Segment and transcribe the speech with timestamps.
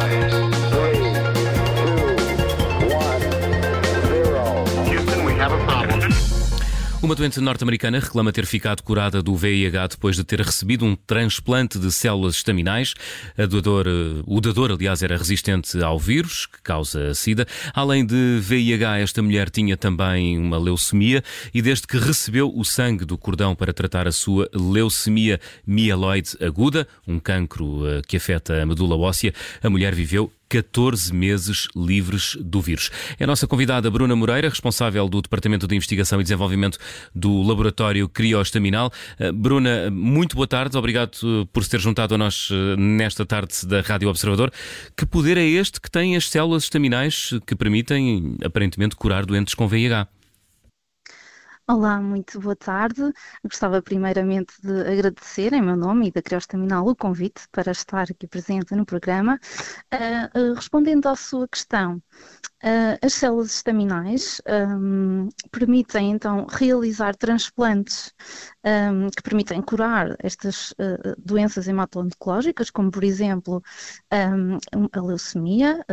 [0.00, 0.59] always.
[7.02, 11.78] Uma doente norte-americana reclama ter ficado curada do VIH depois de ter recebido um transplante
[11.78, 12.92] de células estaminais.
[13.48, 13.86] Doador,
[14.26, 17.46] o dador, aliás, era resistente ao vírus que causa a SIDA.
[17.72, 21.24] Além de VIH, esta mulher tinha também uma leucemia
[21.54, 26.86] e desde que recebeu o sangue do cordão para tratar a sua leucemia mieloide aguda,
[27.08, 29.32] um cancro eh, que afeta a medula óssea,
[29.62, 32.90] a mulher viveu 14 meses livres do vírus.
[33.18, 36.76] É a nossa convidada Bruna Moreira, responsável do Departamento de Investigação e Desenvolvimento
[37.14, 38.92] do Laboratório Crioestaminal.
[39.18, 43.24] Eh, Bruna, muito boa tarde, obrigado eh, por se ter juntado a nós eh, nesta
[43.24, 44.52] tarde da Rádio Observador.
[44.96, 49.68] Que poder é este que tem as células estaminais que permitem, aparentemente, curar doentes com
[49.68, 50.08] VIH?
[51.72, 53.00] Olá, muito boa tarde.
[53.44, 58.26] Gostava primeiramente de agradecer em meu nome e da Criostaminal o convite para estar aqui
[58.26, 59.38] presente no programa.
[59.94, 61.98] Uh, uh, respondendo à sua questão,
[62.64, 68.12] uh, as células estaminais um, permitem então realizar transplantes
[68.64, 70.74] um, que permitem curar estas
[71.18, 73.62] doenças hematológicas, como por exemplo
[74.12, 75.84] um, a leucemia,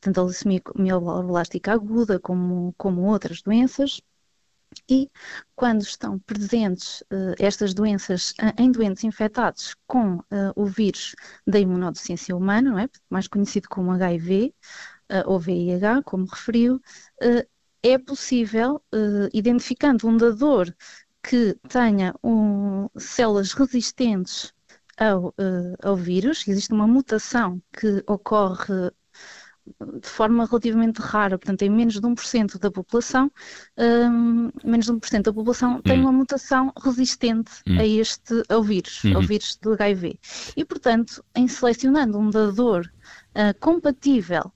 [0.00, 4.00] tanto a leucemia mieloblástica aguda como, como outras doenças.
[4.88, 5.10] E
[5.56, 11.14] quando estão presentes uh, estas doenças uh, em doentes infectados com uh, o vírus
[11.46, 12.88] da imunodeficiência humana, não é?
[13.08, 14.54] mais conhecido como HIV
[15.26, 16.80] ou VIH, como referiu,
[17.82, 18.80] é possível,
[19.32, 20.72] identificando um dador
[21.20, 24.54] que tenha um, células resistentes
[24.96, 25.34] ao,
[25.82, 28.92] ao vírus, existe uma mutação que ocorre
[30.00, 33.30] de forma relativamente rara, portanto, em menos de 1% da população,
[33.78, 36.02] um, menos de 1% da população tem hum.
[36.02, 37.78] uma mutação resistente hum.
[37.78, 39.16] a este, ao vírus, uhum.
[39.16, 40.18] ao vírus do HIV.
[40.56, 42.90] E, portanto, em selecionando um dador
[43.34, 44.52] uh, compatível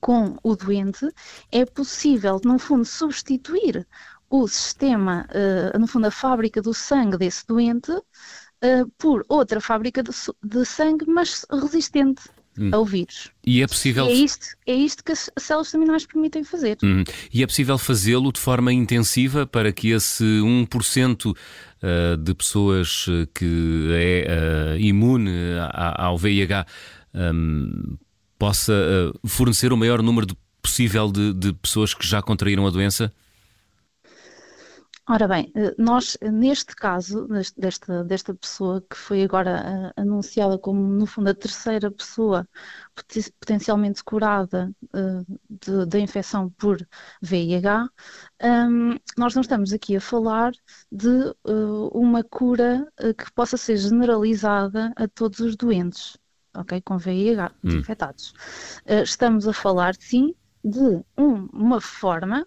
[0.00, 1.08] com o doente,
[1.52, 3.86] é possível, no fundo, substituir
[4.28, 10.02] o sistema, uh, no fundo, a fábrica do sangue desse doente, uh, por outra fábrica
[10.02, 10.10] de,
[10.42, 12.22] de sangue, mas resistente
[12.58, 12.70] hum.
[12.72, 13.30] ao vírus.
[13.44, 14.06] E é possível.
[14.06, 16.76] E é isto, é isto que as células terminais permitem fazer.
[16.82, 17.04] Hum.
[17.32, 23.28] E é possível fazê-lo de forma intensiva para que esse 1% uh, de pessoas eh,
[23.34, 25.30] que é uh, imune
[25.96, 26.66] ao VIH
[27.14, 27.96] um,
[28.38, 28.74] possa
[29.24, 30.26] fornecer o maior número
[30.60, 33.12] possível de, de pessoas que já contraíram a doença?
[35.08, 40.82] Ora bem, eh, nós, neste caso, desta, desta pessoa que foi agora uh, anunciada como,
[40.82, 42.48] no fundo, a terceira pessoa
[43.38, 46.84] potencialmente curada uh, da infecção por
[47.22, 47.88] VIH,
[48.42, 50.52] um, nós não estamos aqui a falar
[50.90, 52.84] de uh, uma cura
[53.16, 56.18] que possa ser generalizada a todos os doentes,
[56.52, 56.80] ok?
[56.80, 57.70] Com VIH hum.
[57.78, 58.34] infectados.
[59.04, 60.34] estamos a falar, sim,
[60.64, 62.44] de um, uma forma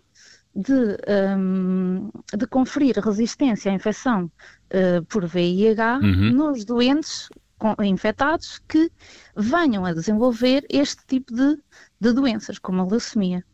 [0.56, 0.98] de,
[1.38, 6.32] um, de conferir resistência à infecção uh, por VIH uhum.
[6.32, 8.92] nos doentes com, infectados que
[9.36, 11.58] venham a desenvolver este tipo de,
[12.00, 13.46] de doenças, como a leucemia.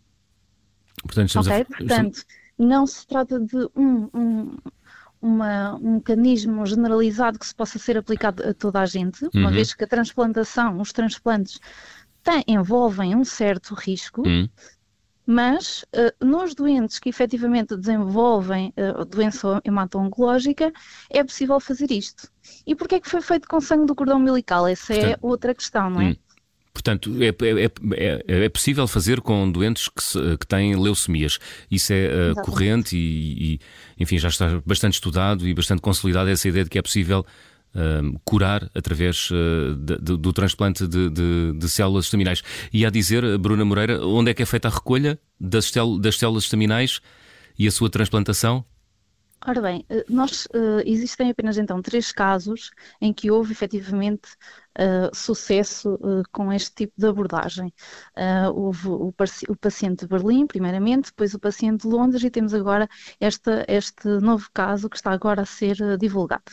[1.03, 1.61] Portanto, okay?
[1.61, 1.65] a...
[1.65, 2.23] Portanto
[2.57, 4.57] não se trata de um, um,
[5.21, 9.53] uma, um mecanismo generalizado que se possa ser aplicado a toda a gente, uma uhum.
[9.53, 11.59] vez que a transplantação, os transplantes
[12.23, 14.47] têm, envolvem um certo risco, uhum
[15.25, 20.71] mas uh, nos doentes que efetivamente desenvolvem uh, doença hemato-oncológica
[21.09, 22.29] é possível fazer isto.
[22.65, 24.67] E porquê é que foi feito com sangue do cordão umbilical?
[24.67, 26.05] Essa é Portanto, é outra questão, não é?
[26.05, 26.15] Hum.
[26.75, 27.65] Portanto, é, é,
[27.95, 31.39] é, é, possível fazer com doentes que, que têm leucemias.
[31.71, 33.59] Isso é uh, corrente e, e,
[33.97, 37.25] enfim, já está bastante estudado e bastante consolidado essa ideia de que é possível
[38.23, 42.41] curar através uh, de, de, do transplante de, de, células estaminais.
[42.71, 46.43] E a dizer, Bruna Moreira, onde é que é feita a recolha das, das células
[46.43, 47.01] estaminais
[47.57, 48.65] e a sua transplantação?
[49.47, 54.31] Ora bem, eh, nós uh, existem apenas então três casos em que houve efetivamente
[54.79, 57.71] uh, sucesso uh, com este tipo de abordagem.
[58.55, 59.13] houve o,
[59.49, 62.89] o, paciente de Berlim, primeiramente, depois o paciente de Londres e temos agora
[63.19, 66.51] esta, este novo caso que está agora a ser divulgado.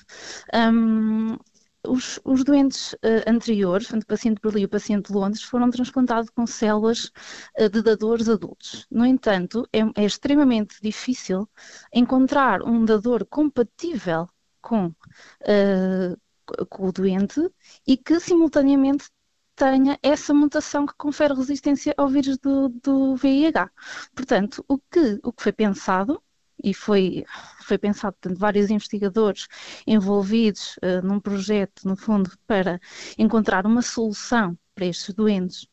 [0.55, 1.39] Um,
[1.87, 5.71] os, os doentes uh, anteriores, o paciente de Berlim e o paciente de Londres, foram
[5.71, 7.13] transplantados com células
[7.59, 8.87] uh, de dadores adultos.
[8.91, 11.49] No entanto, é, é, extremamente difícil
[11.93, 14.29] encontrar um dador compatível
[14.61, 17.41] com, uh, com o doente
[17.87, 19.07] e que simultaneamente
[19.55, 23.71] tenha essa mutação que confere resistência ao vírus do, do VIH.
[24.15, 26.23] Portanto, o que, o que foi pensado
[26.63, 27.25] e foi,
[27.63, 29.49] foi pensado, por vários investigadores
[29.87, 32.81] envolvidos uh, num projeto, no fundo, para
[33.19, 35.67] encontrar uma solução para estes doentes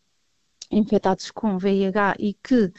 [0.71, 2.71] infectados com VIH e que,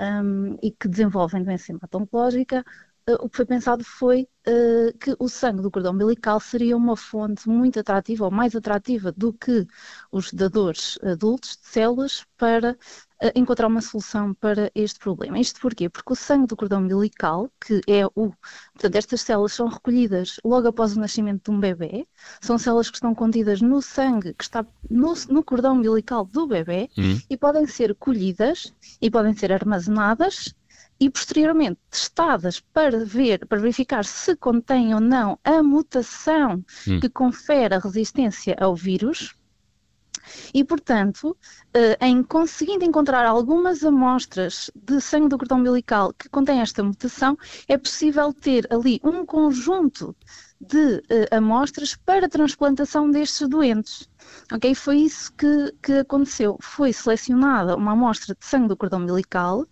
[0.00, 2.64] um, e que desenvolvem doença hematológica,
[3.08, 6.96] uh, o que foi pensado foi uh, que o sangue do cordão umbilical seria uma
[6.96, 9.66] fonte muito atrativa, ou mais atrativa do que
[10.10, 12.76] os dadores adultos de células para
[13.34, 15.38] encontrar uma solução para este problema.
[15.38, 15.88] Isto porquê?
[15.88, 18.32] Porque o sangue do cordão umbilical, que é o.
[18.72, 22.06] Portanto, estas células são recolhidas logo após o nascimento de um bebê,
[22.40, 26.88] são células que estão contidas no sangue que está no, no cordão umbilical do bebê
[26.96, 27.20] uhum.
[27.28, 30.54] e podem ser colhidas e podem ser armazenadas
[30.98, 37.00] e posteriormente testadas para ver, para verificar se contém ou não a mutação hum.
[37.00, 39.34] que confere a resistência ao vírus,
[40.52, 41.36] e, portanto,
[41.72, 47.36] eh, em conseguindo encontrar algumas amostras de sangue do cordão umbilical que contém esta mutação,
[47.68, 50.14] é possível ter ali um conjunto
[50.60, 54.08] de uh, amostras para transplantação destes doentes.
[54.52, 54.74] Ok?
[54.74, 56.56] Foi isso que, que aconteceu.
[56.60, 59.66] Foi selecionada uma amostra de sangue do cordão umbilical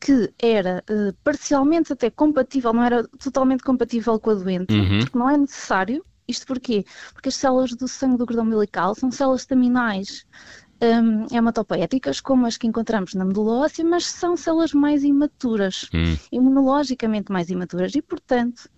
[0.00, 4.98] que era uh, parcialmente até compatível, não era totalmente compatível com a doente, uhum.
[4.98, 6.84] porque não é necessário isto porquê?
[7.12, 10.26] Porque as células do sangue do cordão umbilical são células staminais
[10.82, 16.16] um, hematopoéticas, como as que encontramos na medula óssea, mas são células mais imaturas, hum.
[16.32, 18.68] imunologicamente mais imaturas, e portanto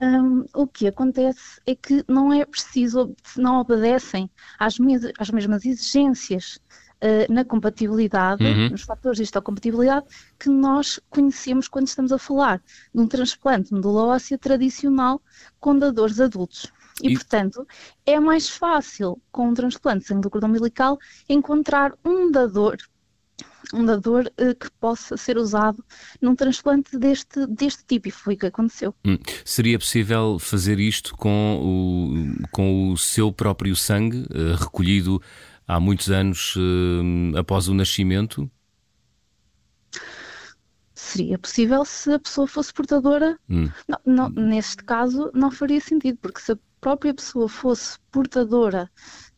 [0.00, 5.66] um, o que acontece é que não é preciso, não obedecem às, mes às mesmas
[5.66, 6.58] exigências
[7.02, 8.70] uh, na compatibilidade, uhum.
[8.70, 10.06] nos fatores de histocompatibilidade,
[10.38, 12.62] que nós conhecemos quando estamos a falar
[12.94, 15.20] de um transplante medula óssea tradicional
[15.58, 16.72] com dadores adultos.
[17.02, 17.66] E, e, portanto,
[18.06, 20.98] é mais fácil, com um transplante de sangue do cordão umbilical,
[21.28, 22.76] encontrar um dador,
[23.72, 25.84] um dador uh, que possa ser usado
[26.20, 28.94] num transplante deste, deste tipo, e foi o que aconteceu.
[29.04, 29.18] Hum.
[29.44, 35.20] Seria possível fazer isto com o, com o seu próprio sangue, uh, recolhido
[35.66, 38.50] há muitos anos uh, após o nascimento?
[41.10, 43.38] seria possível se a pessoa fosse portadora.
[43.48, 43.68] Hum.
[43.88, 48.90] Não, não, neste caso, não faria sentido, porque se a própria pessoa fosse portadora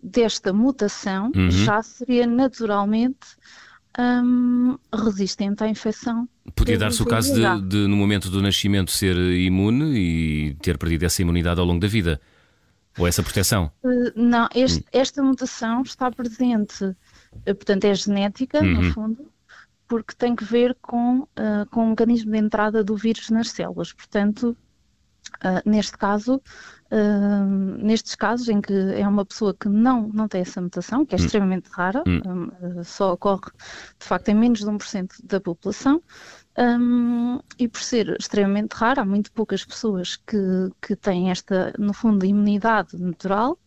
[0.03, 1.51] desta mutação, uhum.
[1.51, 3.37] já seria naturalmente
[3.99, 6.29] um, resistente à infecção.
[6.55, 11.05] Podia dar-se o caso de, de, no momento do nascimento, ser imune e ter perdido
[11.05, 12.21] essa imunidade ao longo da vida?
[12.99, 13.71] Ou essa proteção?
[13.83, 14.85] Uh, não, este, hum.
[14.93, 16.95] esta mutação está presente, uh,
[17.45, 18.83] portanto, é genética, uhum.
[18.83, 19.33] no fundo,
[19.89, 23.93] porque tem que ver com, uh, com o mecanismo de entrada do vírus nas células.
[23.93, 24.57] Portanto,
[25.45, 30.43] Uh, neste caso, uh, nestes casos em que é uma pessoa que não, não tem
[30.43, 31.25] essa mutação, que é hum.
[31.25, 32.49] extremamente rara, hum.
[32.61, 33.51] uh, só ocorre
[33.99, 36.01] de facto em menos de 1% da população,
[36.57, 40.37] um, e por ser extremamente rara, há muito poucas pessoas que,
[40.81, 43.59] que têm esta, no fundo, imunidade natural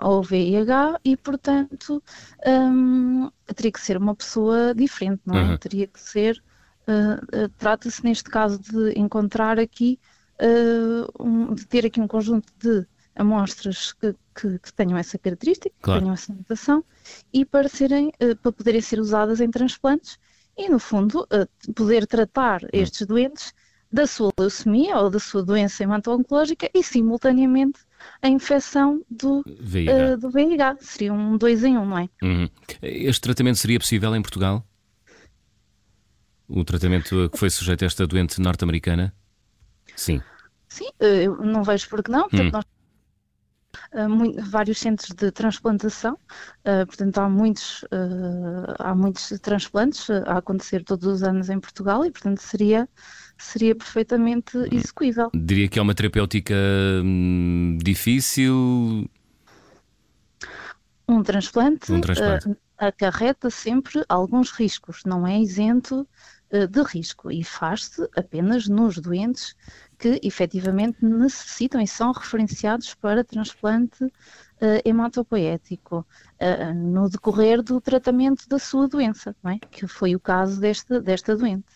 [0.00, 2.02] ao VIH e, portanto,
[2.46, 5.42] um, teria que ser uma pessoa diferente, não é?
[5.42, 5.58] Uhum.
[5.58, 6.42] Teria que ser.
[7.58, 10.00] Trata-se, neste caso, de encontrar aqui
[10.40, 15.74] uh, um, de ter aqui um conjunto de amostras que, que, que tenham essa característica,
[15.82, 16.00] claro.
[16.00, 16.84] que tenham essa mutação,
[17.32, 20.18] e para, serem, uh, para poderem ser usadas em transplantes
[20.56, 22.68] e, no fundo, uh, poder tratar hum.
[22.72, 23.52] estes doentes
[23.92, 27.80] da sua leucemia ou da sua doença hematológica e, simultaneamente,
[28.22, 30.14] a infecção do VIH.
[30.14, 30.76] Uh, do VIH.
[30.80, 32.08] Seria um dois em um, não é?
[32.22, 32.48] Uhum.
[32.80, 34.64] Este tratamento seria possível em Portugal?
[36.48, 39.14] O tratamento que foi sujeito a esta doente norte-americana?
[39.96, 40.20] Sim.
[40.70, 42.28] Sim, eh, eu não vejo por que não.
[42.28, 42.50] Portanto, hum.
[42.52, 42.64] nós
[43.92, 50.84] Uh, vários centros de transplantação, uh, portanto há muitos, uh, há muitos transplantes a acontecer
[50.84, 52.88] todos os anos em Portugal e portanto seria,
[53.38, 54.66] seria perfeitamente hum.
[54.70, 55.30] execuível.
[55.34, 56.54] Diria que é uma terapêutica
[57.04, 59.08] hum, difícil?
[61.08, 62.56] Um transplante, um transplante.
[62.78, 66.06] acarreta sempre alguns riscos, não é isento
[66.68, 69.54] de risco e faz-se apenas nos doentes
[70.00, 74.10] que efetivamente necessitam e são referenciados para transplante uh,
[74.84, 76.06] hematopoético
[76.40, 79.58] uh, no decorrer do tratamento da sua doença, é?
[79.70, 81.66] que foi o caso desta, desta doente.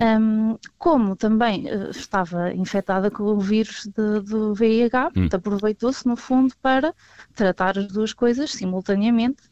[0.00, 5.28] Um, como também uh, estava infectada com o vírus de, do VIH, hum.
[5.32, 6.94] aproveitou-se no fundo para
[7.34, 9.42] tratar as duas coisas simultaneamente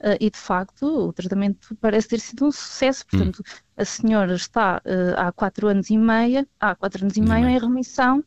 [0.00, 3.04] uh, e de facto o tratamento parece ter sido um sucesso.
[3.06, 3.18] Hum.
[3.18, 3.60] Portanto, hum.
[3.76, 7.58] a senhora está uh, há quatro anos e meia, há quatro anos e meio em
[7.58, 8.24] remissão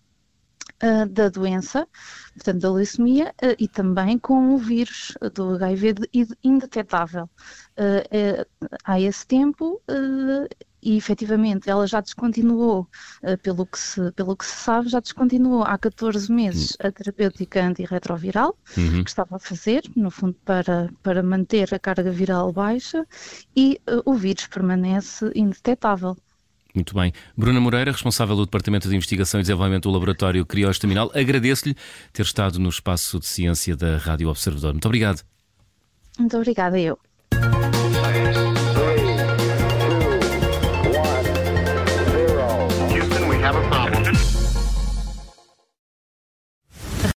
[0.83, 1.87] uh, da doença,
[2.33, 5.95] portanto da leucemia, e também com o vírus do HIV
[6.43, 7.29] indetetável.
[8.83, 9.81] há esse tempo
[10.87, 12.87] e efetivamente ela já descontinuou,
[13.21, 17.61] uh, pelo, que se, pelo que se sabe, já descontinuou há 14 meses a terapêutica
[17.61, 19.03] antirretroviral uhum.
[19.03, 23.05] que estava a fazer, no fundo para, para manter a carga viral baixa
[23.53, 26.15] e uh, o vírus permanece indetetável.
[26.73, 27.11] Muito bem.
[27.35, 31.75] Bruna Moreira, responsável do Departamento de Investigação e Desenvolvimento do Laboratório Crioestaminal, agradeço-lhe
[32.13, 34.71] ter estado no espaço de ciência da Rádio Observador.
[34.71, 35.21] Muito obrigado.
[36.17, 36.97] Muito obrigada, eu.